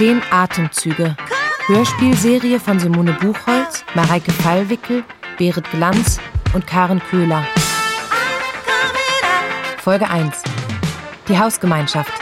[0.00, 1.14] Zehn Atemzüge.
[1.66, 5.04] Hörspielserie von Simone Buchholz, Mareike Fallwickel,
[5.36, 6.18] Berit Glanz
[6.54, 7.44] und Karen Köhler.
[9.76, 10.42] Folge 1.
[11.28, 12.14] Die Hausgemeinschaft.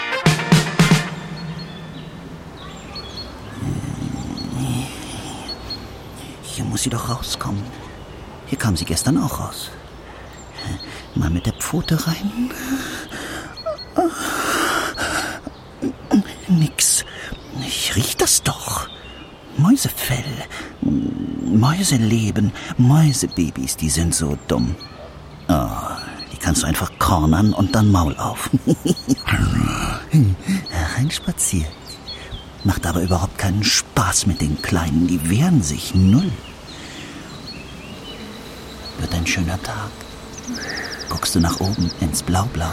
[6.42, 7.62] Hier muss sie doch rauskommen.
[8.46, 9.70] Hier kam sie gestern auch raus.
[11.14, 12.50] Mal mit der Pfote rein.
[18.28, 18.88] Das doch.
[19.56, 20.24] Mäusefell.
[20.82, 22.52] Mäuseleben.
[22.76, 24.76] Mäusebabys, die sind so dumm.
[25.48, 25.66] Oh,
[26.30, 28.50] die kannst du einfach kornern und dann Maul auf.
[30.70, 31.70] Hereinspaziert.
[32.64, 35.06] Macht aber überhaupt keinen Spaß mit den Kleinen.
[35.06, 36.30] Die wehren sich null.
[38.98, 39.90] Wird ein schöner Tag.
[41.08, 42.72] Guckst du nach oben ins Blau-Blau.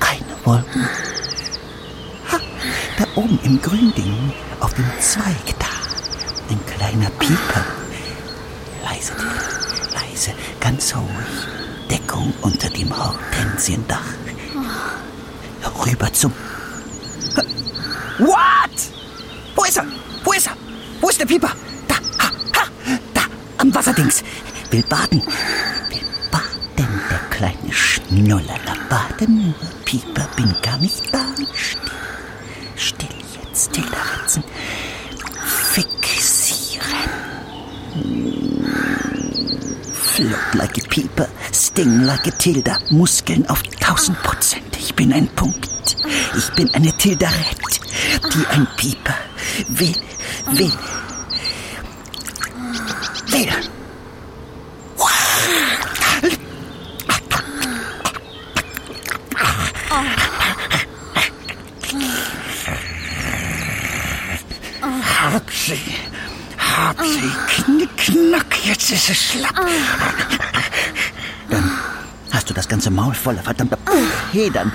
[0.00, 0.88] Keine Wolken.
[3.00, 5.66] Da oben im Gründing, auf dem Zweig da.
[6.50, 7.64] Ein kleiner Pieper.
[8.84, 9.14] Leise,
[9.94, 11.08] leise, ganz ruhig.
[11.90, 14.04] Deckung unter dem Hortensiendach.
[15.86, 16.30] Rüber zum...
[18.18, 18.36] What?
[19.54, 19.86] Wo ist er?
[20.22, 20.56] Wo ist er?
[21.00, 21.52] Wo ist der Pieper?
[21.88, 22.66] Da, ha, ha,
[23.14, 23.22] da,
[23.56, 24.22] am Wasserdings.
[24.70, 25.22] Will baden.
[25.88, 28.76] Will baden, der kleine Schnullerler.
[28.90, 29.70] Baden nur.
[29.86, 31.24] Pieper, bin gar nicht da.
[31.54, 31.89] Still,
[32.80, 34.44] still jetzt, Tilda Ritzen.
[35.72, 37.10] Fixieren.
[39.92, 42.78] Flop like a Pieper, sting like a Tilda.
[42.90, 44.76] Muskeln auf tausend Prozent.
[44.78, 45.96] Ich bin ein Punkt.
[46.36, 47.80] Ich bin eine Tildarett,
[48.32, 49.14] die ein Pieper
[49.68, 49.94] will,
[50.52, 50.72] will,
[53.28, 53.48] will.
[64.82, 65.78] Hab sie,
[66.58, 67.90] hab sie, knick,
[68.90, 69.54] jetzt ist es schlapp.
[71.48, 71.70] Dann
[72.32, 73.78] hast du das ganze Maul voller verdammter
[74.32, 74.72] Federn.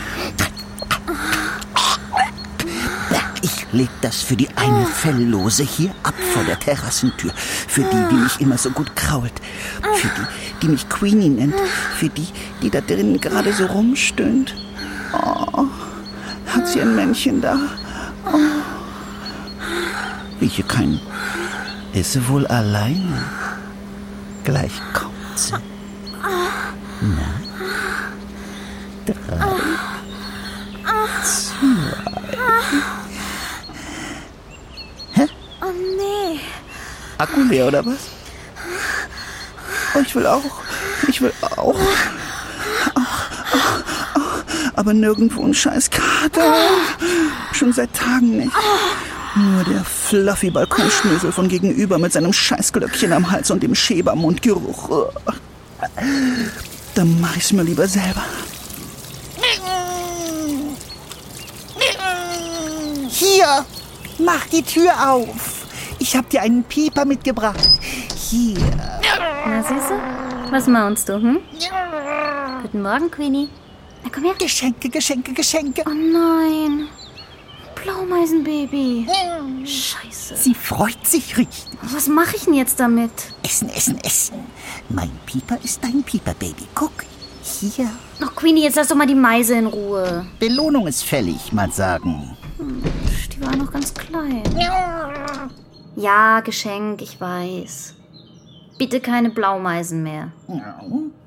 [3.41, 7.31] Ich leg das für die eine Felllose hier ab vor der Terrassentür.
[7.35, 9.33] Für die, die mich immer so gut krault.
[9.95, 11.55] Für die, die mich Queenie nennt.
[11.97, 12.27] Für die,
[12.61, 14.55] die da drinnen gerade so rumstöhnt.
[15.13, 15.65] Oh,
[16.47, 17.57] hat sie ein Männchen da?
[18.25, 18.39] Oh.
[20.41, 20.99] Rieche keinen.
[21.93, 23.23] Ist sie wohl alleine?
[24.45, 25.53] Gleich kommt sie.
[27.01, 27.41] Na?
[29.05, 29.15] Drei.
[35.61, 36.39] Oh nee.
[37.17, 38.09] Akku leer oder was?
[39.95, 40.43] Oh, ich will auch.
[41.07, 41.79] Ich will auch.
[44.75, 46.53] Aber nirgendwo ein scheiß Kater.
[47.51, 48.51] Schon seit Tagen nicht.
[49.35, 55.09] Nur der fluffy Balkonschnösel von gegenüber mit seinem Scheißglöckchen am Hals und dem Schäbermundgeruch.
[56.95, 58.23] Dann mach ich's mir lieber selber.
[63.09, 63.65] Hier,
[64.19, 65.65] mach die Tür auf.
[65.99, 67.59] Ich hab dir einen Pieper mitgebracht.
[68.29, 68.57] Hier.
[69.45, 69.99] Na, Süße?
[70.51, 71.39] Was maunst du, hm?
[72.61, 73.49] Guten Morgen, Queenie.
[74.03, 74.33] Na, komm her.
[74.39, 75.83] Geschenke, Geschenke, Geschenke.
[75.85, 76.87] Oh nein.
[77.85, 79.07] Blaumeisenbaby.
[79.63, 80.35] Scheiße.
[80.35, 81.65] Sie freut sich richtig.
[81.83, 83.11] Was mache ich denn jetzt damit?
[83.43, 84.39] Essen, essen, essen.
[84.89, 86.63] Mein Pieper ist dein Pieper-Baby.
[86.73, 86.91] Guck,
[87.43, 87.89] hier.
[88.21, 90.25] Ach, Queenie, jetzt lass doch mal die Meise in Ruhe.
[90.39, 92.35] Belohnung ist fällig, mal sagen.
[92.59, 94.43] Die war noch ganz klein.
[95.95, 97.93] Ja, Geschenk, ich weiß.
[98.79, 100.31] Bitte keine Blaumeisen mehr.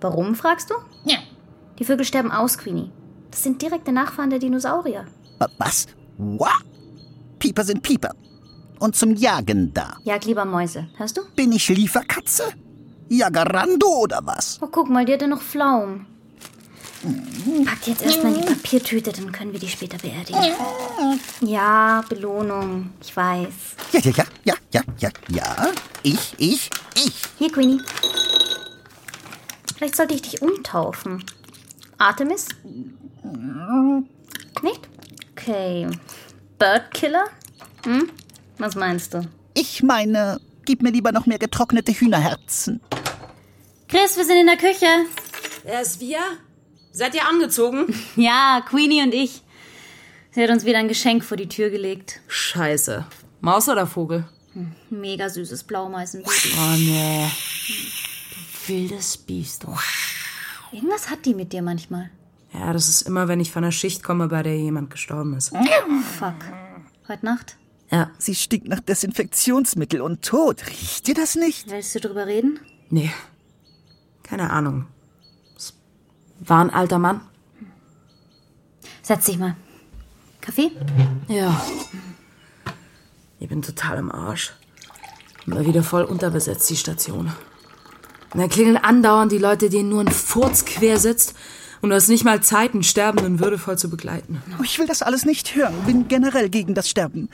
[0.01, 0.75] Warum, fragst du?
[1.05, 1.19] Ja.
[1.79, 2.91] Die Vögel sterben aus, Queenie.
[3.31, 5.05] Das sind direkte Nachfahren der Dinosaurier.
[5.39, 5.87] Wa- Was?
[6.19, 6.65] What?
[7.39, 8.15] Pieper sind Pieper.
[8.81, 9.97] Und zum Jagen da.
[10.05, 11.23] Jag lieber Mäuse, hörst du?
[11.37, 12.45] Bin ich Lieferkatze?
[13.09, 14.59] Jagarando oder was?
[14.60, 16.07] Oh, guck mal, die hat ja noch Pflaumen.
[17.65, 20.41] Pack die jetzt erstmal in die Papiertüte, dann können wir die später beerdigen.
[21.41, 23.47] Ja, Belohnung, ich weiß.
[23.92, 25.66] Ja, ja, ja, ja, ja, ja, ja.
[26.03, 27.22] Ich, ich, ich.
[27.39, 27.81] Hier, Queenie.
[29.77, 31.25] Vielleicht sollte ich dich umtaufen.
[31.98, 32.48] Artemis?
[34.63, 34.89] Nicht?
[35.48, 35.89] Okay.
[36.59, 37.24] Birdkiller?
[37.84, 38.10] Hm?
[38.59, 39.22] Was meinst du?
[39.54, 42.83] Ich meine, gib mir lieber noch mehr getrocknete Hühnerherzen.
[43.89, 44.86] Chris, wir sind in der Küche.
[45.65, 46.18] Erst wir?
[46.92, 47.86] Seid ihr angezogen?
[48.16, 49.42] Ja, Queenie und ich.
[50.33, 52.21] Sie hat uns wieder ein Geschenk vor die Tür gelegt.
[52.28, 53.06] Scheiße.
[53.41, 54.28] Maus oder Vogel?
[54.91, 56.53] Mega süßes Blaumeisenbaby.
[56.59, 57.30] Oh nee.
[58.66, 59.65] Du wildes Biest.
[60.72, 62.10] Irgendwas hat die mit dir manchmal.
[62.53, 65.53] Ja, das ist immer, wenn ich von der Schicht komme, bei der jemand gestorben ist.
[66.18, 66.34] Fuck.
[67.09, 67.56] Heute Nacht?
[67.91, 68.10] Ja.
[68.18, 70.66] Sie stinkt nach Desinfektionsmittel und Tod.
[70.66, 71.71] Riecht dir das nicht?
[71.71, 72.60] Willst du drüber reden?
[72.91, 73.10] Nee.
[74.22, 74.86] Keine Ahnung.
[75.56, 75.74] Es
[76.41, 77.21] war ein alter Mann.
[79.03, 79.56] Setz dich mal.
[80.41, 80.71] Kaffee?
[81.28, 81.60] Ja.
[83.41, 84.53] Ich bin total im Arsch.
[85.47, 87.33] Immer wieder voll unterbesetzt, die Station.
[88.34, 91.34] Und da klingeln andauernd die Leute, denen nur ein Furz quer sitzt
[91.80, 94.42] und du hast nicht mal Zeit, einen Sterbenden würdevoll zu begleiten.
[94.59, 95.75] Oh, ich will das alles nicht hören.
[95.86, 97.28] Bin generell gegen das Sterben.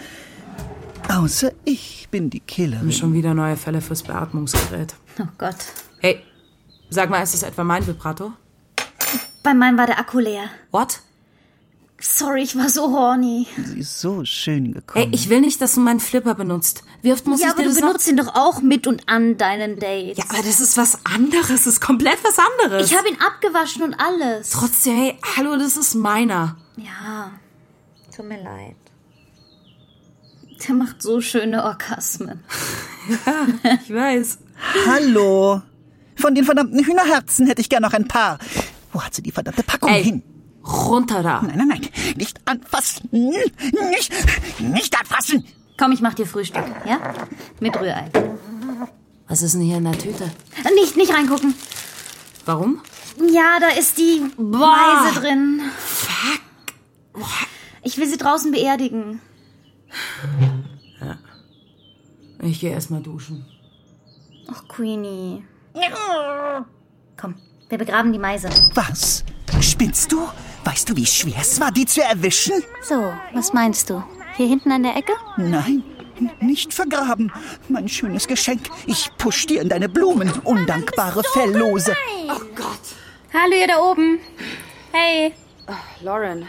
[1.09, 2.93] Außer ich bin die Killerin.
[2.93, 4.95] Schon wieder neue Fälle fürs Beatmungsgerät.
[5.21, 5.57] Oh Gott.
[6.01, 6.21] Hey,
[6.91, 8.33] sag mal, ist das etwa mein Vibrato?
[9.43, 10.49] Bei meinem war der Akku leer.
[10.71, 11.01] What?
[12.01, 13.47] Sorry, ich war so horny.
[13.65, 15.07] Sie ist so schön gekommen.
[15.07, 16.83] Ey, ich will nicht, dass du meinen Flipper benutzt.
[17.03, 19.09] Wie oft muss Ja, ich aber dir du das benutzt ihn doch auch mit und
[19.09, 20.19] an deinen Dates.
[20.19, 21.49] Ja, aber das ist was anderes.
[21.49, 22.91] Das ist komplett was anderes.
[22.91, 24.51] Ich habe ihn abgewaschen und alles.
[24.51, 26.57] Trotzdem, hey, hallo, das ist meiner.
[26.77, 27.31] Ja,
[28.15, 28.77] tut mir leid.
[30.67, 32.41] Der macht so schöne Orgasmen.
[33.85, 34.39] Ich weiß.
[34.87, 35.61] Hallo.
[36.17, 38.39] Von den verdammten Hühnerherzen hätte ich gern noch ein paar.
[38.93, 40.23] Wo hat sie die verdammte Packung Ey, hin?
[40.67, 41.43] Runter da.
[41.43, 41.89] Nein, nein, nein.
[42.17, 43.09] Nicht anfassen.
[43.11, 44.13] Nicht,
[44.61, 45.45] nicht anfassen.
[45.79, 46.99] Komm, ich mach dir Frühstück, ja?
[47.61, 48.11] Mit Rührei.
[49.29, 50.31] Was ist denn hier in der Tüte?
[50.75, 51.55] Nicht, nicht reingucken.
[52.45, 52.81] Warum?
[53.33, 55.63] Ja, da ist die Meise drin.
[55.79, 56.41] Fuck.
[57.83, 59.21] Ich will sie draußen beerdigen.
[62.43, 63.47] Ich gehe erst mal duschen.
[64.53, 65.45] Ach, Queenie.
[67.17, 67.37] Komm,
[67.69, 68.51] wir begraben die Meise.
[68.75, 69.25] Was?
[69.61, 70.29] Spinnst du?
[70.75, 72.61] Weißt du, wie schwer es war, die zu erwischen?
[72.83, 74.03] So, was meinst du?
[74.37, 75.13] Hier hinten an der Ecke?
[75.37, 75.85] Nein,
[76.41, 77.31] nicht vergraben.
[77.69, 78.63] Mein schönes Geschenk.
[78.85, 81.95] Ich push dir in deine Blumen, undankbare Felllose.
[82.29, 84.19] Hallo, ihr da oben.
[84.91, 85.33] Hey.
[86.01, 86.45] Lauren.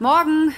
[0.00, 0.52] Morgen.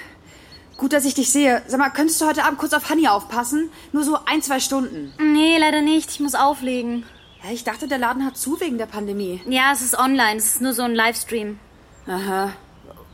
[0.78, 1.60] Gut, dass ich dich sehe.
[1.66, 3.68] Sag mal, könntest du heute Abend kurz auf Honey aufpassen?
[3.92, 5.12] Nur so ein, zwei Stunden.
[5.18, 6.10] Nee, leider nicht.
[6.10, 7.04] Ich muss auflegen.
[7.42, 9.42] Ja, ich dachte, der Laden hat zu wegen der Pandemie.
[9.46, 10.36] Ja, es ist online.
[10.36, 11.58] Es ist nur so ein Livestream.
[12.06, 12.54] Aha.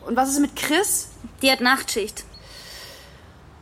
[0.07, 1.09] Und was ist mit Chris?
[1.43, 2.25] Die hat Nachtschicht.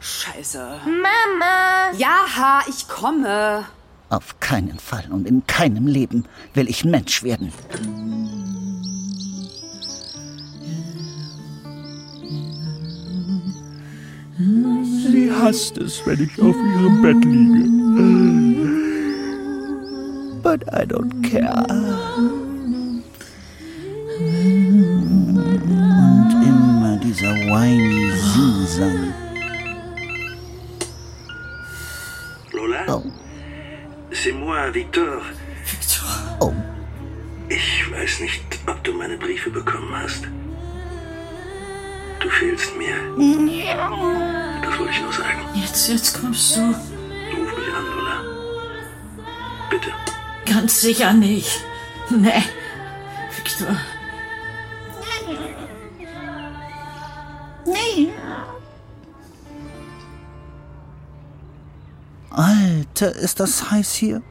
[0.01, 0.81] Scheiße.
[0.85, 1.91] Mama!
[1.97, 3.65] Ja, ha, ich komme.
[4.11, 6.25] Auf keinen Fall und in keinem Leben
[6.55, 7.53] will ich Mensch werden.
[14.39, 17.69] Sie hasst es, wenn ich auf ihrem Bett liege.
[20.43, 21.67] But I don't care.
[27.51, 29.13] Whiny Singsang.
[32.53, 33.03] Lola Oh,
[34.13, 35.23] C'est moi, Victor.
[36.41, 36.53] oh.
[37.49, 40.25] Ich weiß nicht, ob du meine Briefe bekommen hast.
[42.21, 42.95] Du fehlst mir.
[44.63, 45.41] Das wollte ich nur sagen.
[45.55, 46.61] Jetzt, jetzt kommst du.
[46.61, 48.17] Ruf mich an, Lola.
[49.71, 49.91] Bitte.
[50.47, 51.63] Ganz sicher nicht.
[52.11, 52.43] Nee.
[53.37, 53.77] Victor.
[63.01, 64.23] Alter, ist das heiß hier?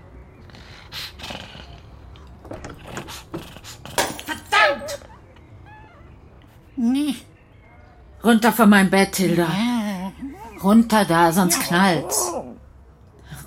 [8.23, 9.47] Runter von meinem Bett, Hilda.
[10.61, 12.33] Runter da, sonst knallt's.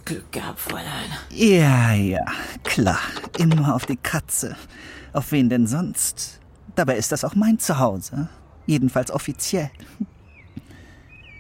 [0.07, 0.87] Glück gehabt, Fräulein.
[1.29, 2.25] Ja, ja,
[2.65, 2.99] klar.
[3.37, 4.57] Immer auf die Katze.
[5.13, 6.41] Auf wen denn sonst?
[6.77, 8.31] Dabei ist das auch mein Zuhause.
[8.67, 9.71] Jedenfalls offiziell.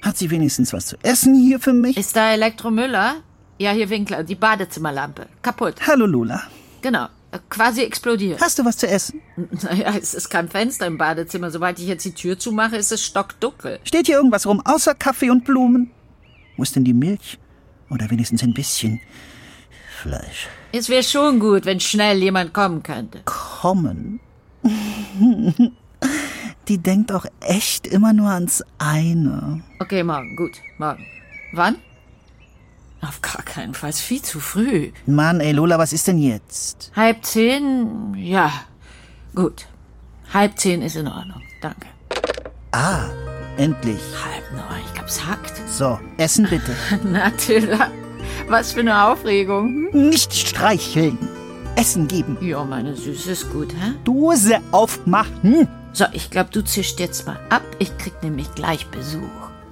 [0.03, 1.97] Hat sie wenigstens was zu essen hier für mich?
[1.97, 3.23] Ist da Elektromüller?
[3.61, 5.27] Ja, hier Winkler, die Badezimmerlampe.
[5.43, 5.75] Kaputt.
[5.87, 6.45] Hallo Lola.
[6.81, 7.09] Genau.
[7.51, 8.41] Quasi explodiert.
[8.41, 9.21] Hast du was zu essen?
[9.37, 11.51] Naja, es ist kein Fenster im Badezimmer.
[11.51, 13.79] Sobald ich jetzt die Tür zumache, ist es stockdunkel.
[13.85, 15.91] Steht hier irgendwas rum, außer Kaffee und Blumen?
[16.57, 17.39] Wo ist denn die Milch?
[17.91, 18.99] Oder wenigstens ein bisschen
[20.01, 20.49] Fleisch.
[20.73, 23.21] Es wäre schon gut, wenn schnell jemand kommen könnte.
[23.27, 24.21] Kommen.
[26.69, 29.63] Die denkt auch echt immer nur ans eine.
[29.81, 30.35] Okay, morgen.
[30.35, 31.05] Gut, morgen.
[31.53, 31.77] Wann?
[33.03, 33.91] Auf gar keinen Fall.
[33.91, 34.93] Ist viel zu früh.
[35.07, 36.93] Mann, ey Lola, was ist denn jetzt?
[36.95, 38.15] Halb zehn?
[38.15, 38.53] Ja.
[39.35, 39.67] Gut.
[40.33, 41.43] Halb zehn ist in Ordnung.
[41.63, 41.87] Danke.
[42.73, 43.07] Ah,
[43.57, 44.01] endlich.
[44.25, 44.81] Halb neun.
[44.87, 45.55] Ich glaub's hackt.
[45.69, 46.73] So, Essen bitte.
[47.05, 47.91] Na, Tilda.
[48.49, 49.89] Was für eine Aufregung.
[49.93, 50.09] Hm?
[50.11, 51.19] Nicht streicheln.
[51.77, 52.37] Essen geben.
[52.41, 53.93] Ja, meine Süße ist gut, hä?
[54.05, 55.69] Dose aufmachen.
[55.93, 57.63] So, ich glaube, du zischt jetzt mal ab.
[57.79, 59.23] Ich krieg nämlich gleich Besuch.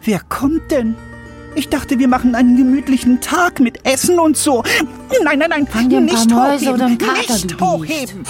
[0.01, 0.97] Wer kommt denn?
[1.59, 4.63] Ich dachte, wir machen einen gemütlichen Tag mit Essen und so.
[5.25, 5.67] Nein, nein, nein.
[5.67, 6.75] Fang dir nicht paar Mäuse hochheben.
[6.75, 8.25] oder einen Kater, nicht du hochheben.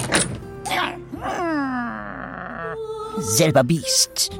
[3.19, 4.31] Selber Biest.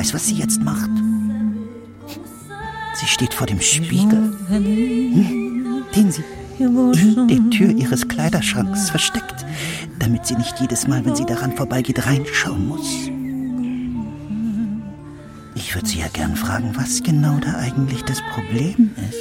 [0.00, 0.90] weiß, was sie jetzt macht.
[2.94, 6.24] Sie steht vor dem Spiegel, hm, den sie
[6.60, 9.46] in der Tür ihres Kleiderschranks versteckt,
[9.98, 13.10] damit sie nicht jedes Mal, wenn sie daran vorbeigeht, reinschauen muss.
[15.54, 19.18] Ich würde sie ja gern fragen, was genau da eigentlich das Problem ist.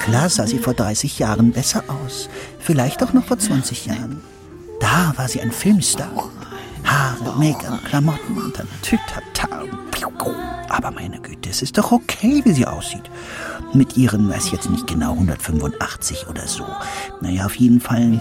[0.00, 2.28] Klar sah sie vor 30 Jahren besser aus.
[2.58, 4.20] Vielleicht auch noch vor 20 Jahren.
[4.80, 6.10] Da war sie ein Filmstar.
[6.84, 9.48] Haare, Make-up, Klamotten und dann Tütata.
[10.68, 13.08] Aber meine Güte, es ist doch okay, wie sie aussieht.
[13.74, 16.64] Mit ihren, weiß jetzt nicht genau, 185 oder so.
[17.20, 18.20] Naja, auf jeden Fall.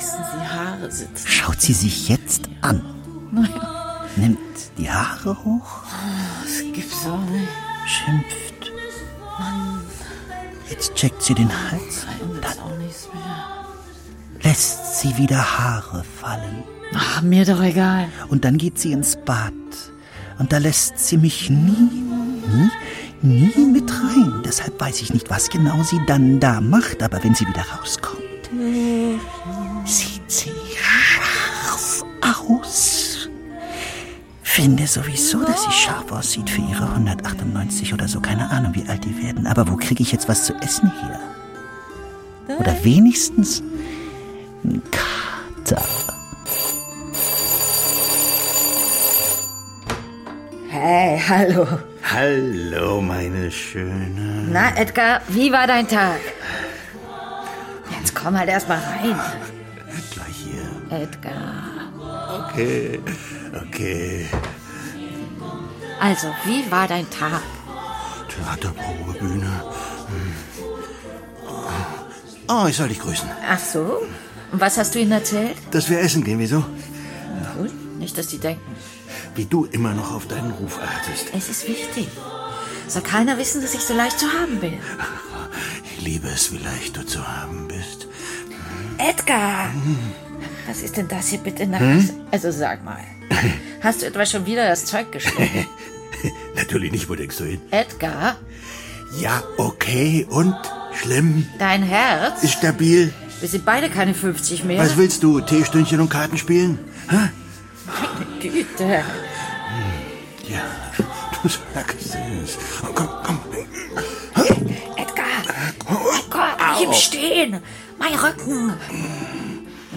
[1.25, 2.81] Schaut sie sich jetzt an.
[4.15, 4.37] Nimmt
[4.77, 5.83] die Haare hoch,
[6.43, 7.47] Das gibt's auch nicht.
[7.87, 8.71] schimpft.
[10.69, 12.43] Jetzt checkt sie den Hals, mehr.
[14.43, 16.63] lässt sie wieder Haare fallen.
[16.95, 18.07] Ach, mir doch egal.
[18.29, 19.53] Und dann geht sie ins Bad.
[20.39, 22.69] Und da lässt sie mich nie, nie,
[23.23, 24.41] nie mit rein.
[24.45, 27.01] Deshalb weiß ich nicht, was genau sie dann da macht.
[27.01, 28.21] Aber wenn sie wieder rauskommt,
[29.85, 33.29] sieht sie scharf aus.
[34.43, 38.19] Finde sowieso, dass sie scharf aussieht für ihre 198 oder so.
[38.19, 39.47] Keine Ahnung, wie alt die werden.
[39.47, 42.57] Aber wo kriege ich jetzt was zu essen hier?
[42.59, 43.63] Oder wenigstens
[44.63, 45.81] ein Kater.
[50.69, 51.65] Hey, hallo.
[52.03, 54.47] Hallo, meine Schöne.
[54.51, 56.19] Na, Edgar, wie war dein Tag?
[57.97, 59.19] Jetzt komm halt erst mal rein.
[60.11, 60.97] Gleich hier.
[60.99, 62.49] Edgar.
[62.49, 62.99] Okay,
[63.65, 64.27] okay.
[65.99, 67.41] Also, wie war dein Tag?
[68.27, 69.63] Theaterprobe, Bühne.
[70.07, 70.33] Hm.
[72.49, 73.29] Oh, ich soll dich grüßen.
[73.49, 74.03] Ach so?
[74.51, 75.55] Und was hast du ihnen erzählt?
[75.71, 76.65] Dass wir essen gehen, wieso?
[77.57, 78.75] Gut, nicht, dass die denken,
[79.35, 81.27] Wie du immer noch auf deinen Ruf achtest.
[81.35, 82.07] es ist wichtig.
[82.87, 84.73] Soll keiner wissen, dass ich so leicht zu haben bin.
[85.97, 88.07] Ich liebe es, wie leicht du zu haben bist.
[88.97, 89.71] Edgar!
[90.67, 91.79] Was ist denn das hier bitte nach?
[91.79, 92.09] Hm?
[92.31, 93.03] Also sag mal.
[93.81, 95.49] Hast du etwa schon wieder das Zeug geschluckt?
[96.55, 97.61] Natürlich nicht, wo denkst du hin?
[97.71, 98.37] Edgar,
[99.19, 100.25] Ja, okay.
[100.29, 100.55] Und?
[100.93, 101.47] Schlimm?
[101.57, 102.43] dein Herz?
[102.43, 103.11] Ist stabil?
[103.39, 104.77] Wir sind beide keine 50 mehr.
[104.79, 105.41] Was willst du?
[105.41, 106.77] Teestündchen und Karten spielen?
[107.09, 107.29] Hä?
[108.49, 109.03] Güte.
[110.47, 110.61] Ja,
[111.41, 112.57] du sagst es.
[112.83, 113.39] Oh, komm, komm.
[114.97, 115.25] Edgar!
[116.17, 117.61] Edgar, bleib stehen!
[117.97, 118.73] Mein Rücken!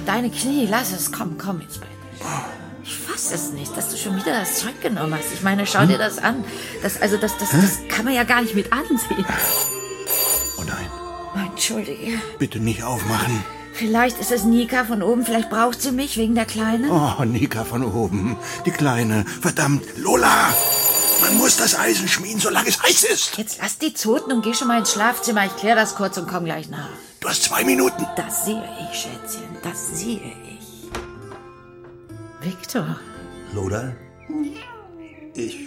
[0.07, 1.11] Deine Knie, lass es.
[1.11, 1.89] Komm, komm ins Bett.
[2.85, 5.33] Ich fass es nicht, dass du schon wieder das Zeug genommen hast.
[5.35, 6.45] Ich meine, schau dir das an.
[6.83, 9.25] Das, also, das, das, das kann man ja gar nicht mit ansehen.
[10.59, 12.21] Oh nein, Entschuldige.
[12.39, 13.45] bitte nicht aufmachen.
[13.77, 15.25] Vielleicht ist es Nika von oben.
[15.25, 16.91] Vielleicht braucht sie mich wegen der Kleinen.
[16.91, 18.37] Oh, Nika von oben.
[18.65, 19.25] Die Kleine.
[19.43, 19.85] Verdammt.
[19.99, 20.55] Lola!
[21.21, 23.37] Man muss das Eisen schmieden, solange es heiß ist.
[23.39, 25.45] Jetzt lass die Zoten und geh schon mal ins Schlafzimmer.
[25.47, 26.89] Ich klär das kurz und komm gleich nach.
[27.21, 28.07] Du hast zwei Minuten.
[28.17, 29.43] Das sehe ich, Schätzchen.
[29.63, 30.91] Das sehe ich.
[32.41, 32.99] Victor.
[33.53, 33.93] Lola?
[35.35, 35.59] Ich.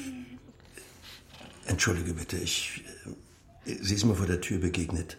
[1.65, 2.83] Entschuldige bitte, ich.
[3.65, 5.17] äh, Sie ist mir vor der Tür begegnet.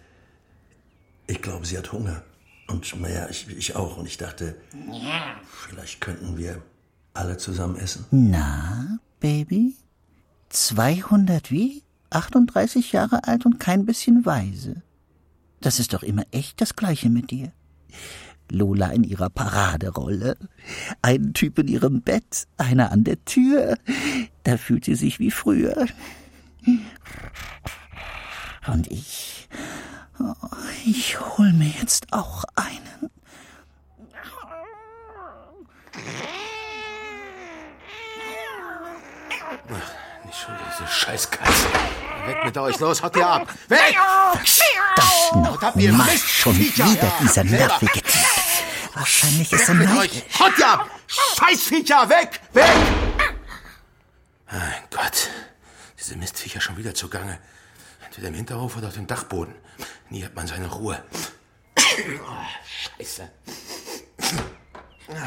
[1.26, 2.22] Ich glaube, sie hat Hunger.
[2.70, 3.96] Und naja, ich, ich auch.
[3.96, 4.56] Und ich dachte,
[5.66, 6.62] vielleicht könnten wir
[7.14, 8.06] alle zusammen essen.
[8.10, 9.74] Na, Baby?
[10.50, 11.82] 200 wie?
[12.10, 14.82] 38 Jahre alt und kein bisschen weise.
[15.60, 17.52] Das ist doch immer echt das Gleiche mit dir.
[18.50, 20.36] Lola in ihrer Paraderolle.
[21.02, 23.76] Ein Typ in ihrem Bett, einer an der Tür.
[24.42, 25.86] Da fühlt sie sich wie früher.
[28.66, 29.39] Und ich.
[30.22, 30.34] Oh,
[30.84, 33.10] ich hol mir jetzt auch einen.
[40.26, 41.66] Nicht schon diese Scheißkatze.
[42.26, 43.48] Weg mit euch, los, haut ihr ab.
[43.68, 43.96] Weg!
[45.76, 46.84] Ihr nochmal, Mist, schon wieder
[47.22, 48.14] dieser nervige Typ.
[48.94, 50.22] Wahrscheinlich ist er neidisch.
[50.38, 50.90] Haut ihr ab!
[51.06, 52.40] Scheißviecher, weg!
[52.52, 52.66] Weg!
[54.50, 55.30] Mein Gott.
[55.98, 57.38] Diese Mistviecher schon wieder zugange.
[58.04, 59.54] Entweder im Hinterhof oder auf dem Dachboden.
[60.10, 61.02] Nie hat man seine Ruhe.
[61.78, 63.28] Oh, Scheiße.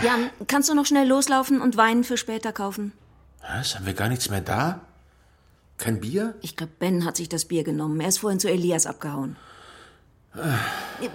[0.04, 2.94] Jan, kannst du noch schnell loslaufen und Wein für später kaufen?
[3.42, 3.76] Was?
[3.76, 4.82] Haben wir gar nichts mehr da?
[5.78, 6.36] Kein Bier?
[6.42, 8.00] Ich glaube, Ben hat sich das Bier genommen.
[8.00, 9.36] Er ist vorhin zu Elias abgehauen.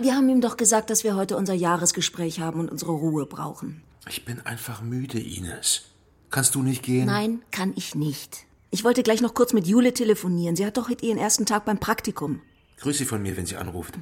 [0.00, 3.82] Wir haben ihm doch gesagt, dass wir heute unser Jahresgespräch haben und unsere Ruhe brauchen.
[4.08, 5.82] Ich bin einfach müde, Ines.
[6.30, 7.06] Kannst du nicht gehen?
[7.06, 8.44] Nein, kann ich nicht.
[8.70, 10.56] Ich wollte gleich noch kurz mit Jule telefonieren.
[10.56, 12.42] Sie hat doch heute ihren ersten Tag beim Praktikum.
[12.80, 13.98] Grüß sie von mir, wenn sie anruft.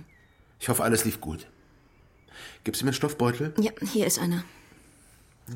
[0.60, 1.46] Ich hoffe, alles lief gut.
[2.64, 3.54] Gibst du mir einen Stoffbeutel?
[3.60, 4.44] Ja, hier ist einer.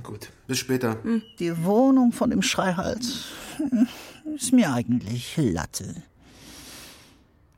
[0.02, 0.98] Gut, bis später.
[1.38, 3.24] Die Wohnung von dem Schreihals
[3.58, 6.02] äh, ist mir eigentlich Latte.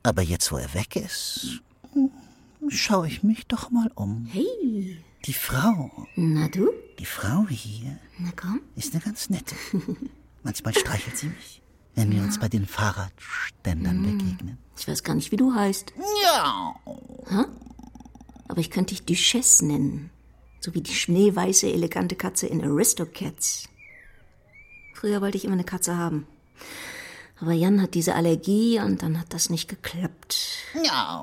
[0.01, 1.61] Aber jetzt, wo er weg ist,
[2.69, 4.27] schaue ich mich doch mal um.
[4.31, 6.71] Hey, Die Frau, na du?
[6.99, 8.61] die Frau hier, Na komm.
[8.75, 9.55] ist eine ganz nette.
[10.43, 11.61] Manchmal streichelt sie mich,
[11.95, 14.57] wenn wir uns bei den Fahrradständern begegnen.
[14.77, 15.93] Ich weiß gar nicht, wie du heißt.
[16.23, 16.75] Ja.
[18.47, 20.09] Aber ich könnte dich Duchesse nennen.
[20.59, 23.69] So wie die schneeweiße, elegante Katze in Aristocats.
[24.93, 26.25] Früher wollte ich immer eine Katze haben.
[27.39, 30.37] Aber Jan hat diese Allergie und dann hat das nicht geklappt.
[30.83, 31.21] Ja.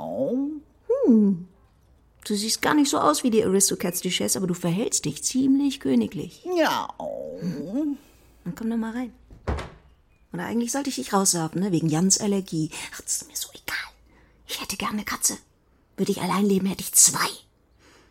[1.06, 5.80] Du siehst gar nicht so aus wie die Aristocats Duchesse, aber du verhältst dich ziemlich
[5.80, 6.44] königlich.
[6.56, 6.88] Ja.
[7.40, 9.12] Dann komm doch mal rein.
[10.32, 11.72] Oder eigentlich sollte ich dich rauswerfen, ne?
[11.72, 12.70] Wegen Jans Allergie.
[12.94, 13.76] Ach, das ist mir so egal.
[14.46, 15.38] Ich hätte gerne eine Katze.
[15.96, 17.28] Würde ich allein leben, hätte ich zwei.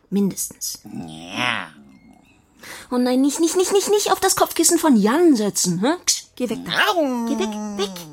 [0.10, 0.80] Mindestens.
[0.84, 1.74] Ja.
[2.92, 5.80] Oh nein, nicht, nicht, nicht, nicht, nicht auf das Kopfkissen von Jan setzen.
[5.80, 5.96] Hä?
[6.06, 6.72] Ksch, geh weg da.
[7.28, 8.06] Geh weg, weg.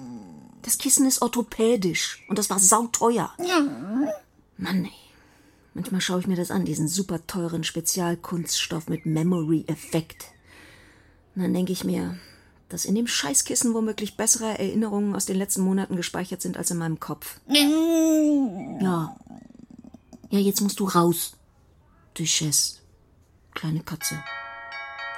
[0.63, 3.33] Das Kissen ist orthopädisch und das war sauteuer.
[4.57, 4.93] Mann, ey.
[5.75, 10.25] Manchmal schaue ich mir das an, diesen super teuren Spezialkunststoff mit Memory-Effekt.
[11.35, 12.19] Und dann denke ich mir,
[12.69, 16.79] dass in dem Scheißkissen womöglich bessere Erinnerungen aus den letzten Monaten gespeichert sind als in
[16.79, 17.41] meinem Kopf.
[17.49, 19.17] Ja.
[20.31, 21.37] Ja, jetzt musst du raus.
[22.15, 22.79] Duchesse.
[23.55, 24.17] Kleine Katze.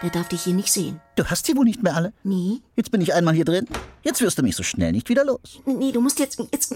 [0.03, 1.01] Der darf dich hier nicht sehen.
[1.17, 2.13] Du hast sie wohl nicht mehr alle?
[2.23, 2.61] Nee.
[2.77, 3.67] Jetzt bin ich einmal hier drin.
[4.03, 5.61] Jetzt wirst du mich so schnell nicht wieder los.
[5.67, 6.73] Nee, du musst jetzt, jetzt,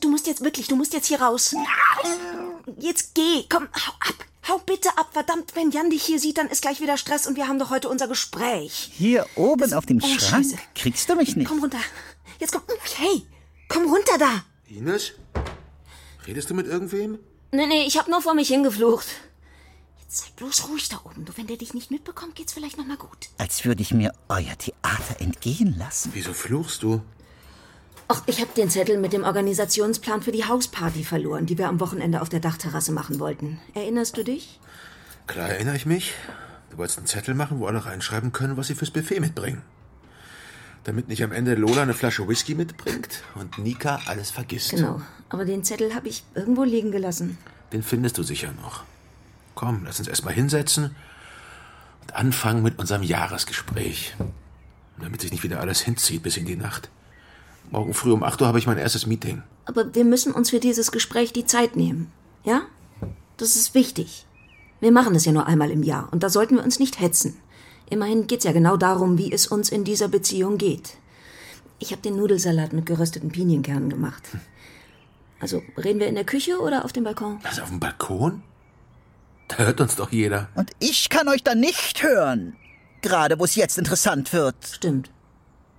[0.00, 1.54] du musst jetzt wirklich, du musst jetzt hier raus.
[2.78, 4.26] Jetzt geh, komm, hau ab.
[4.46, 7.36] Hau bitte ab, verdammt, wenn Jan dich hier sieht, dann ist gleich wieder Stress und
[7.36, 8.90] wir haben doch heute unser Gespräch.
[8.92, 10.58] Hier oben auf dem oh, Schrank Scheiße.
[10.74, 11.48] kriegst du mich nicht.
[11.48, 11.78] Komm runter.
[12.38, 12.62] Jetzt komm,
[12.96, 13.22] hey,
[13.68, 14.44] komm runter da.
[14.68, 15.12] Ines?
[16.26, 17.18] Redest du mit irgendwem?
[17.52, 19.06] Nee, nee, ich hab nur vor mich hingeflucht.
[20.14, 21.24] Sei bloß ruhig da oben.
[21.24, 23.30] Du, wenn der dich nicht mitbekommt, geht's vielleicht noch mal gut.
[23.36, 26.12] Als würde ich mir euer Theater entgehen lassen.
[26.14, 27.02] Wieso fluchst du?
[28.06, 31.80] Ach, ich hab den Zettel mit dem Organisationsplan für die Hausparty verloren, die wir am
[31.80, 33.58] Wochenende auf der Dachterrasse machen wollten.
[33.74, 34.60] Erinnerst du dich?
[35.26, 36.14] Klar erinnere ich mich.
[36.70, 39.62] Du wolltest einen Zettel machen, wo alle reinschreiben können, was sie fürs Buffet mitbringen.
[40.84, 44.70] Damit nicht am Ende Lola eine Flasche Whisky mitbringt und Nika alles vergisst.
[44.70, 45.02] Genau.
[45.28, 47.36] Aber den Zettel habe ich irgendwo liegen gelassen.
[47.72, 48.84] Den findest du sicher noch.
[49.54, 50.94] Komm, lass uns erstmal hinsetzen
[52.02, 54.14] und anfangen mit unserem Jahresgespräch.
[55.00, 56.90] Damit sich nicht wieder alles hinzieht bis in die Nacht.
[57.70, 59.42] Morgen früh um 8 Uhr habe ich mein erstes Meeting.
[59.64, 62.12] Aber wir müssen uns für dieses Gespräch die Zeit nehmen.
[62.44, 62.62] Ja?
[63.36, 64.26] Das ist wichtig.
[64.80, 67.36] Wir machen es ja nur einmal im Jahr und da sollten wir uns nicht hetzen.
[67.88, 70.96] Immerhin geht's ja genau darum, wie es uns in dieser Beziehung geht.
[71.78, 74.22] Ich habe den Nudelsalat mit gerösteten Pinienkernen gemacht.
[75.40, 77.40] Also reden wir in der Küche oder auf dem Balkon?
[77.42, 78.42] Also auf dem Balkon?
[79.48, 80.48] Da hört uns doch jeder.
[80.54, 82.56] Und ich kann euch da nicht hören.
[83.02, 84.56] Gerade wo es jetzt interessant wird.
[84.66, 85.10] Stimmt.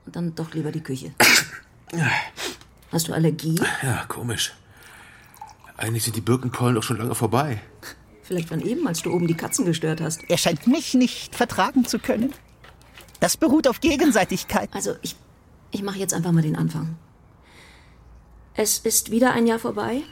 [0.06, 1.12] Dann doch lieber die Küche.
[2.92, 3.60] Hast du Allergie?
[3.82, 4.54] Ja, komisch.
[5.78, 7.60] Eigentlich sind die Birkenpollen doch schon lange vorbei.
[8.22, 10.22] Vielleicht von eben, als du oben die Katzen gestört hast.
[10.30, 12.34] Er scheint mich nicht vertragen zu können.
[13.20, 14.70] Das beruht auf Gegenseitigkeit.
[14.74, 15.16] Also ich,
[15.72, 16.96] ich mache jetzt einfach mal den Anfang.
[18.56, 20.04] Es ist wieder ein Jahr vorbei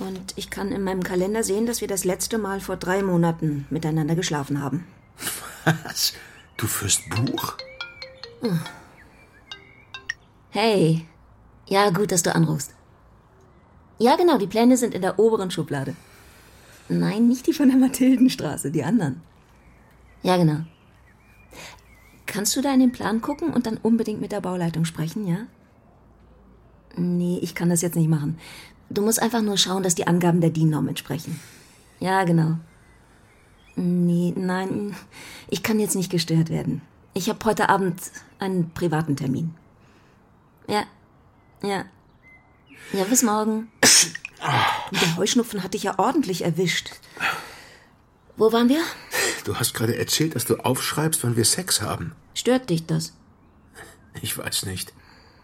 [0.00, 3.66] und ich kann in meinem Kalender sehen, dass wir das letzte Mal vor drei Monaten
[3.70, 4.86] miteinander geschlafen haben.
[5.64, 6.14] Was?
[6.56, 7.56] Du führst Buch?
[10.50, 11.04] Hey,
[11.66, 12.74] ja gut, dass du anrufst.
[13.98, 15.94] Ja genau, die Pläne sind in der oberen Schublade.
[16.88, 19.20] Nein, nicht die von der Mathildenstraße, die anderen.
[20.22, 20.60] Ja genau.
[22.26, 25.46] Kannst du da in den Plan gucken und dann unbedingt mit der Bauleitung sprechen, ja?
[26.96, 28.38] Nee, ich kann das jetzt nicht machen.
[28.90, 31.38] Du musst einfach nur schauen, dass die Angaben der DIN-Norm entsprechen.
[32.00, 32.58] Ja, genau.
[33.76, 34.96] Nee, nein,
[35.48, 36.82] ich kann jetzt nicht gestört werden.
[37.14, 38.00] Ich habe heute Abend
[38.38, 39.54] einen privaten Termin.
[40.66, 40.84] Ja,
[41.62, 41.84] ja.
[42.92, 43.70] Ja, bis morgen.
[44.92, 46.92] Der Heuschnupfen hat dich ja ordentlich erwischt.
[48.36, 48.82] Wo waren wir?
[49.44, 52.12] Du hast gerade erzählt, dass du aufschreibst, wann wir Sex haben.
[52.34, 53.12] Stört dich das?
[54.22, 54.92] Ich weiß nicht.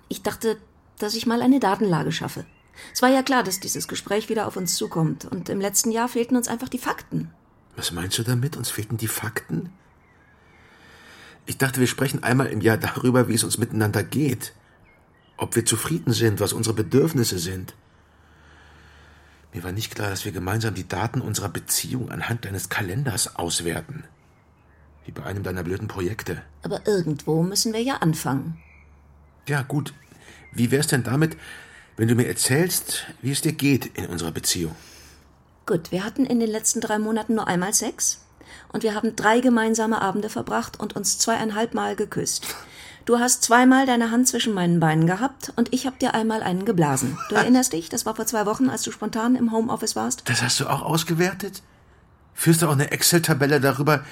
[0.09, 0.59] Ich dachte,
[0.99, 2.47] dass ich mal eine Datenlage schaffe.
[2.93, 5.25] Es war ja klar, dass dieses Gespräch wieder auf uns zukommt.
[5.25, 7.31] Und im letzten Jahr fehlten uns einfach die Fakten.
[7.77, 8.57] Was meinst du damit?
[8.57, 9.73] Uns fehlten die Fakten?
[11.47, 14.53] Ich dachte, wir sprechen einmal im Jahr darüber, wie es uns miteinander geht.
[15.37, 17.75] Ob wir zufrieden sind, was unsere Bedürfnisse sind.
[19.53, 24.05] Mir war nicht klar, dass wir gemeinsam die Daten unserer Beziehung anhand deines Kalenders auswerten.
[25.05, 26.43] Wie bei einem deiner blöden Projekte.
[26.63, 28.59] Aber irgendwo müssen wir ja anfangen.
[29.47, 29.93] Ja, gut.
[30.53, 31.37] Wie wär's denn damit,
[31.97, 34.75] wenn du mir erzählst, wie es dir geht in unserer Beziehung?
[35.67, 38.21] Gut, wir hatten in den letzten drei Monaten nur einmal Sex.
[38.73, 42.47] Und wir haben drei gemeinsame Abende verbracht und uns zweieinhalb Mal geküsst.
[43.05, 46.65] Du hast zweimal deine Hand zwischen meinen Beinen gehabt und ich hab dir einmal einen
[46.65, 47.19] geblasen.
[47.29, 47.89] Du erinnerst dich?
[47.89, 50.29] Das war vor zwei Wochen, als du spontan im Homeoffice warst.
[50.29, 51.63] Das hast du auch ausgewertet?
[52.33, 54.05] Führst du auch eine Excel-Tabelle darüber,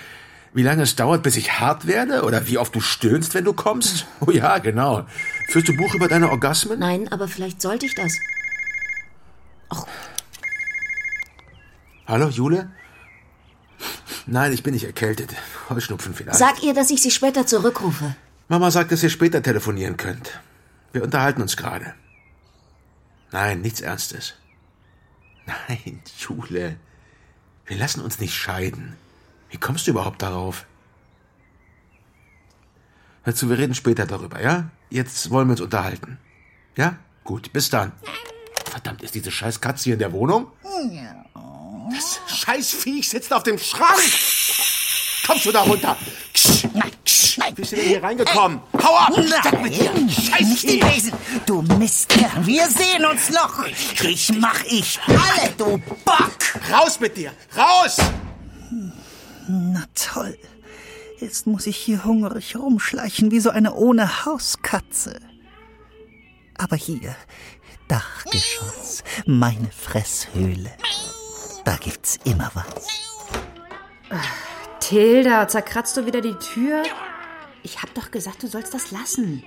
[0.52, 2.22] wie lange es dauert, bis ich hart werde?
[2.24, 4.06] Oder wie oft du stöhnst, wenn du kommst?
[4.20, 5.06] Oh ja, genau.
[5.52, 6.78] Führst du Buch über deine Orgasmen?
[6.78, 8.18] Nein, aber vielleicht sollte ich das.
[12.06, 12.70] Hallo, Jule?
[14.24, 15.28] Nein, ich bin nicht erkältet.
[15.68, 16.38] Heuschnupfen vielleicht.
[16.38, 18.16] Sag ihr, dass ich sie später zurückrufe.
[18.48, 20.40] Mama sagt, dass ihr später telefonieren könnt.
[20.92, 21.92] Wir unterhalten uns gerade.
[23.30, 24.32] Nein, nichts Ernstes.
[25.44, 26.76] Nein, Jule.
[27.66, 28.96] Wir lassen uns nicht scheiden.
[29.50, 30.64] Wie kommst du überhaupt darauf?
[33.24, 34.70] Hör zu, wir reden später darüber, ja?
[34.92, 36.18] Jetzt wollen wir uns unterhalten.
[36.76, 36.98] Ja?
[37.24, 37.92] Gut, bis dann.
[38.70, 40.48] Verdammt, ist diese scheiß Katze hier in der Wohnung?
[41.90, 44.02] Das scheiß Viech sitzt auf dem Schrank!
[45.26, 45.96] Kommst du da runter?
[46.34, 48.60] Wie bist du denn hier reingekommen?
[48.82, 49.16] Hau ab!
[49.16, 49.92] Weg mit dir!
[50.10, 50.94] Scheiß Nicht die Viech!
[50.94, 51.12] Besen.
[51.46, 53.64] Du Mistkerl, wir sehen uns noch.
[54.02, 56.36] Ich mach ich alle, du Bock.
[56.70, 57.32] Raus mit dir!
[57.56, 57.96] Raus!
[59.48, 60.36] Na toll.
[61.22, 65.20] Jetzt muss ich hier hungrig rumschleichen wie so eine ohne Hauskatze.
[66.58, 67.14] Aber hier,
[67.86, 70.72] Dachgeschoss, meine Fresshöhle.
[71.64, 72.88] Da gibt's immer was.
[74.80, 76.82] Tilda, zerkratzt du wieder die Tür?
[77.62, 79.44] Ich hab doch gesagt, du sollst das lassen.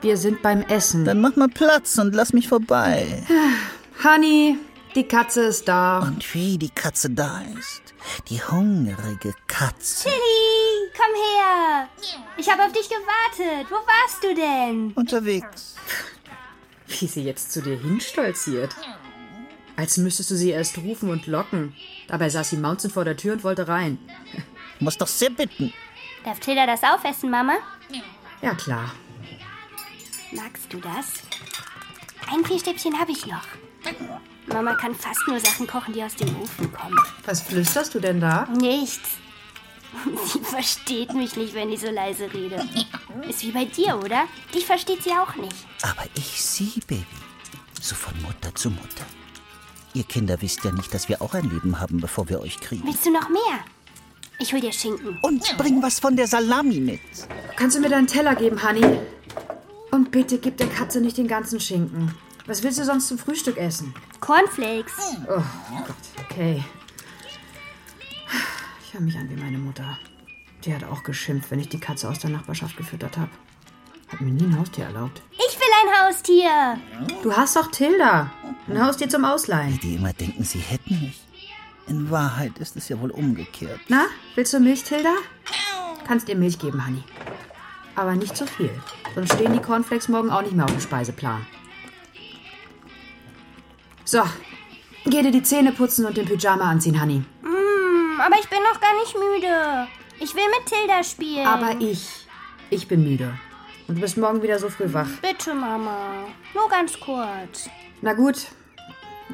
[0.00, 1.04] Wir sind beim Essen.
[1.04, 3.22] Dann mach mal Platz und lass mich vorbei.
[4.02, 4.56] Honey,
[4.94, 5.98] die Katze ist da.
[5.98, 7.87] Und wie die Katze da ist.
[8.28, 10.08] Die hungrige Katze.
[10.08, 11.88] Tilly, komm her.
[12.36, 13.70] Ich habe auf dich gewartet.
[13.70, 14.92] Wo warst du denn?
[14.94, 15.76] Unterwegs.
[16.86, 18.74] Wie sie jetzt zu dir hinstolziert.
[19.76, 21.74] Als müsstest du sie erst rufen und locken.
[22.08, 23.98] Dabei saß sie Mountain vor der Tür und wollte rein.
[24.80, 25.72] Muss doch sehr bitten.
[26.24, 27.58] Darf Tilda das aufessen, Mama?
[28.42, 28.92] Ja, klar.
[30.32, 31.22] Magst du das?
[32.30, 33.46] Ein Fischstäbchen habe ich noch.
[34.48, 36.96] Mama kann fast nur Sachen kochen, die aus dem Ofen kommen.
[37.24, 38.46] Was flüsterst du denn da?
[38.46, 39.08] Nichts.
[40.32, 42.62] Sie versteht mich nicht, wenn ich so leise rede.
[43.28, 44.24] Ist wie bei dir, oder?
[44.54, 45.56] Dich versteht sie auch nicht.
[45.82, 47.04] Aber ich sie, Baby.
[47.80, 49.06] So von Mutter zu Mutter.
[49.94, 52.86] Ihr Kinder wisst ja nicht, dass wir auch ein Leben haben, bevor wir euch kriegen.
[52.86, 53.60] Willst du noch mehr?
[54.38, 55.18] Ich hol dir Schinken.
[55.22, 57.00] Und bring was von der Salami mit.
[57.56, 59.00] Kannst du mir deinen Teller geben, Honey?
[59.90, 62.14] Und bitte gib der Katze nicht den ganzen Schinken.
[62.46, 63.94] Was willst du sonst zum Frühstück essen?
[64.20, 65.16] Cornflakes.
[65.28, 65.42] Oh
[65.86, 66.64] Gott, okay.
[68.82, 69.98] Ich höre mich an wie meine Mutter.
[70.64, 73.30] Die hat auch geschimpft, wenn ich die Katze aus der Nachbarschaft gefüttert habe.
[74.08, 75.22] Hat mir nie ein Haustier erlaubt.
[75.32, 76.78] Ich will ein Haustier.
[77.22, 78.32] Du hast doch Tilda.
[78.66, 79.78] Ein Haustier zum Ausleihen.
[79.80, 81.22] Die immer denken, sie hätten mich.
[81.86, 83.80] In Wahrheit ist es ja wohl umgekehrt.
[83.88, 85.14] Na, willst du Milch, Tilda?
[86.06, 87.02] Kannst ihr Milch geben, Honey.
[87.94, 88.70] Aber nicht zu viel.
[89.14, 91.46] Sonst stehen die Cornflakes morgen auch nicht mehr auf dem Speiseplan.
[94.10, 94.22] So,
[95.04, 97.22] geh dir die Zähne putzen und den Pyjama anziehen, Honey.
[97.42, 99.86] Mm, aber ich bin noch gar nicht müde.
[100.18, 101.46] Ich will mit Tilda spielen.
[101.46, 102.26] Aber ich,
[102.70, 103.38] ich bin müde.
[103.86, 105.10] Und du bist morgen wieder so früh wach.
[105.20, 106.24] Bitte, Mama.
[106.54, 107.68] Nur ganz kurz.
[108.00, 108.46] Na gut,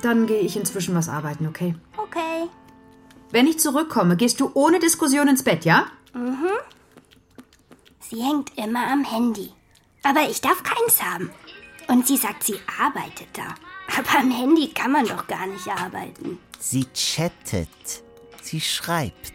[0.02, 1.76] dann gehe ich inzwischen was arbeiten, okay?
[1.96, 2.48] Okay.
[3.30, 5.86] Wenn ich zurückkomme, gehst du ohne Diskussion ins Bett, ja?
[6.14, 6.48] Mhm.
[8.00, 9.52] Sie hängt immer am Handy.
[10.02, 11.30] Aber ich darf keins haben.
[11.86, 13.54] Und sie sagt, sie arbeitet da.
[13.86, 16.38] Aber am Handy kann man doch gar nicht arbeiten.
[16.58, 17.68] Sie chattet.
[18.42, 19.32] Sie schreibt.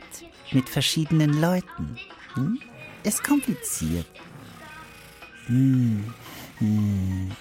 [0.51, 1.97] Mit verschiedenen Leuten.
[2.33, 2.59] Hm?
[3.03, 4.07] Ist kompliziert.
[5.45, 6.13] Hm.
[6.57, 7.31] Hm.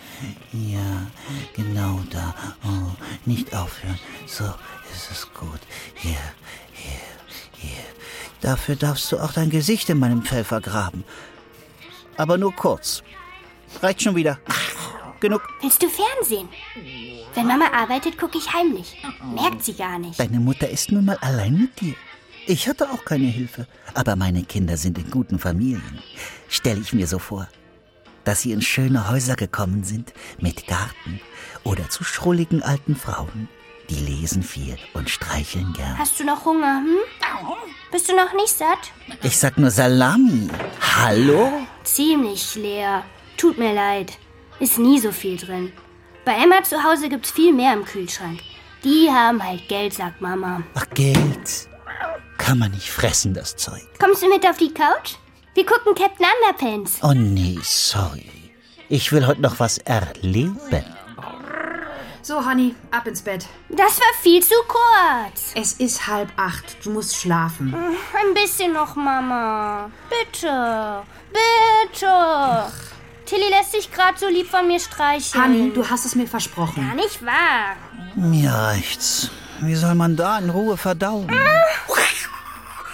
[0.52, 1.06] Ja,
[1.54, 2.34] genau da.
[2.64, 2.92] Oh,
[3.24, 3.98] nicht aufhören.
[4.26, 4.44] So
[4.92, 5.60] ist es gut.
[5.94, 6.18] Hier,
[6.72, 7.00] hier,
[7.56, 7.84] hier.
[8.40, 11.04] Dafür darfst du auch dein Gesicht in meinem Fell vergraben.
[12.16, 13.02] Aber nur kurz.
[13.82, 14.38] Reicht schon wieder.
[15.20, 15.42] Genug.
[15.60, 16.48] Willst du Fernsehen?
[17.34, 18.96] Wenn Mama arbeitet, gucke ich heimlich.
[19.34, 20.18] Merkt sie gar nicht.
[20.18, 21.94] Deine Mutter ist nun mal allein mit dir.
[22.46, 23.66] Ich hatte auch keine Hilfe.
[23.94, 26.02] Aber meine Kinder sind in guten Familien.
[26.48, 27.48] Stelle ich mir so vor.
[28.24, 31.20] Dass sie in schöne Häuser gekommen sind, mit Garten.
[31.64, 33.48] Oder zu schrulligen alten Frauen.
[33.90, 35.98] Die lesen viel und streicheln gern.
[35.98, 36.98] Hast du noch Hunger, hm?
[37.90, 38.92] Bist du noch nicht satt?
[39.22, 40.48] Ich sag nur Salami.
[40.96, 41.66] Hallo?
[41.84, 43.04] Ziemlich leer.
[43.38, 44.18] Tut mir leid.
[44.60, 45.72] Ist nie so viel drin.
[46.24, 48.40] Bei Emma zu Hause gibt's viel mehr im Kühlschrank.
[48.84, 50.62] Die haben halt Geld, sagt Mama.
[50.74, 51.68] Ach, Geld.
[52.38, 53.82] Kann man nicht fressen, das Zeug.
[53.98, 55.14] Kommst du mit auf die Couch?
[55.54, 56.98] Wir gucken Captain Underpants.
[57.02, 58.30] Oh nee, sorry.
[58.88, 60.58] Ich will heute noch was erleben.
[62.22, 63.46] So, Honey, ab ins Bett.
[63.70, 65.52] Das war viel zu kurz.
[65.54, 66.84] Es ist halb acht.
[66.84, 67.74] Du musst schlafen.
[67.74, 69.90] Ein bisschen noch, Mama.
[70.10, 71.02] Bitte.
[71.32, 72.66] Bitte.
[73.28, 75.44] Tilly lässt sich gerade so lieb von mir streicheln.
[75.44, 76.86] Honey, du hast es mir versprochen.
[76.86, 77.76] Gar nicht wahr.
[78.16, 79.30] Mir reicht's.
[79.60, 81.28] Wie soll man da in Ruhe verdauen?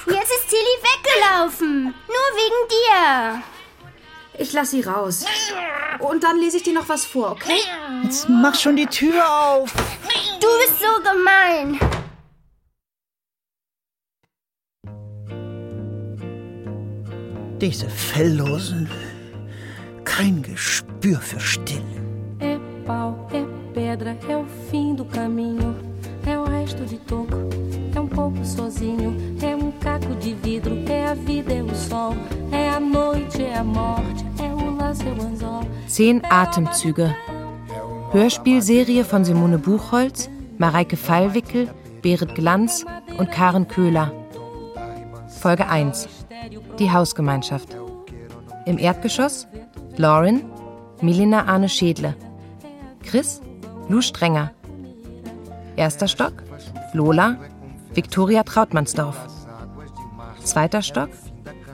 [0.06, 1.84] Jetzt ist Tilly weggelaufen.
[1.84, 3.42] Nur wegen dir.
[4.36, 5.24] Ich lass sie raus.
[6.00, 7.60] Und dann lese ich dir noch was vor, okay?
[8.02, 9.72] Jetzt mach schon die Tür auf.
[10.40, 11.78] Du bist so gemein.
[17.60, 18.90] Diese Felllosen.
[20.16, 21.82] Kein Gespür für Stille.
[22.38, 25.74] É pau, é pedra, é o fim do caminho.
[26.24, 27.34] É o resto de toco,
[27.92, 29.16] é um pouco sozinho.
[29.42, 32.14] É um caco de vidro, é a vida, é o sol.
[32.52, 35.66] É a noite, é a morte, é o laço, é o anzol.
[35.88, 37.12] Zehn Atemzüge.
[38.12, 41.68] Hörspielserie von Simone Buchholz, Mareike Fallwickel,
[42.02, 42.84] Berit Glanz
[43.18, 44.12] und Karen Köhler.
[45.40, 46.06] Folge 1.
[46.78, 47.76] Die Hausgemeinschaft.
[48.64, 49.48] Im Erdgeschoss
[49.96, 50.42] Lauren,
[51.00, 52.16] Milena Arne Schädle.
[53.04, 53.40] Chris,
[53.88, 54.50] Lou Strenger.
[55.76, 56.32] Erster Stock
[56.92, 57.36] Lola,
[57.94, 59.16] Viktoria Trautmannsdorf.
[60.42, 61.10] Zweiter Stock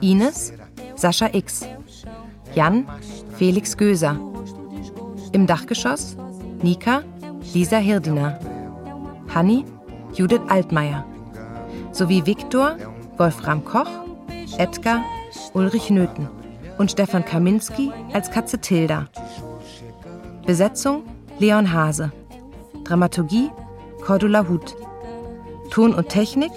[0.01, 0.53] Ines,
[0.95, 1.65] Sascha X.
[2.53, 2.85] Jan,
[3.37, 4.17] Felix Göser.
[5.31, 6.15] Im Dachgeschoss
[6.61, 7.01] Nika,
[7.53, 8.39] Lisa Hirdiner.
[9.33, 9.65] Hanni,
[10.13, 11.05] Judith Altmaier.
[11.91, 12.77] Sowie Viktor,
[13.17, 13.89] Wolfram Koch,
[14.59, 15.03] Edgar,
[15.53, 16.40] Ulrich Nöthen
[16.81, 19.07] und Stefan Kaminski als Katze Tilda.
[20.47, 21.03] Besetzung
[21.37, 22.11] Leon Hase.
[22.83, 23.51] Dramaturgie
[24.03, 24.75] Cordula Huth.
[25.69, 26.51] Ton und Technik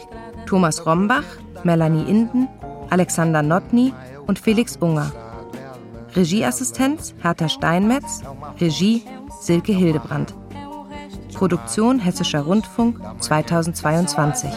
[0.46, 1.24] Thomas Rombach,
[1.62, 2.48] Melanie Inden,
[2.88, 3.92] Alexander Notny
[4.26, 5.12] und Felix Unger.
[6.16, 8.22] Regieassistenz Hertha Steinmetz,
[8.58, 9.02] Regie
[9.40, 10.34] Silke Hildebrand.
[11.34, 14.48] Produktion Hessischer Rundfunk 2022.